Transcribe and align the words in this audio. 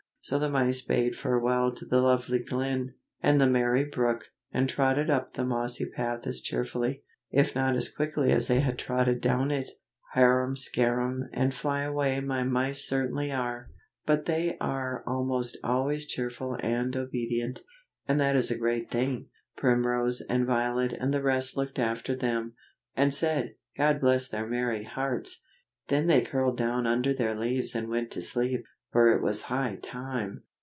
So 0.23 0.37
the 0.37 0.49
mice 0.51 0.81
bade 0.81 1.17
farewell 1.17 1.73
to 1.73 1.83
the 1.83 1.99
lovely 1.99 2.37
glen, 2.37 2.93
and 3.23 3.41
the 3.41 3.47
merry 3.49 3.83
brook, 3.83 4.29
and 4.51 4.69
trotted 4.69 5.09
up 5.09 5.33
the 5.33 5.43
mossy 5.43 5.87
path 5.87 6.27
as 6.27 6.41
cheerfully, 6.41 7.01
if 7.31 7.55
not 7.55 7.75
as 7.75 7.89
quickly 7.89 8.31
as 8.31 8.45
they 8.45 8.59
had 8.59 8.77
trotted 8.77 9.19
down 9.19 9.49
it. 9.49 9.71
Harum 10.13 10.55
scarum 10.55 11.27
and 11.33 11.55
flyaway 11.55 12.19
my 12.21 12.43
mice 12.43 12.85
certainly 12.85 13.31
are, 13.31 13.71
but 14.05 14.25
they 14.25 14.57
are 14.61 15.03
almost 15.07 15.57
always 15.63 16.05
cheerful 16.05 16.55
and 16.59 16.95
obedient, 16.95 17.63
and 18.07 18.19
that 18.19 18.35
is 18.35 18.51
a 18.51 18.57
great 18.59 18.91
thing. 18.91 19.27
Primrose 19.57 20.21
and 20.29 20.45
Violet 20.45 20.93
and 20.93 21.11
the 21.11 21.23
rest 21.23 21.57
looked 21.57 21.79
after 21.79 22.13
them, 22.13 22.53
and 22.95 23.11
said, 23.11 23.55
"God 23.75 23.99
bless 23.99 24.27
their 24.27 24.45
merry 24.47 24.83
hearts!" 24.83 25.41
then 25.87 26.05
they 26.05 26.21
curled 26.21 26.57
down 26.57 26.85
under 26.85 27.11
their 27.11 27.33
leaves 27.33 27.73
and 27.73 27.89
went 27.89 28.11
to 28.11 28.21
sleep, 28.21 28.63
for 28.93 29.07
it 29.15 29.21
was 29.21 29.43
high 29.43 29.73
time. 29.81 30.43